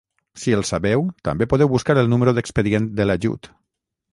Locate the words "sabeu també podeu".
0.69-1.71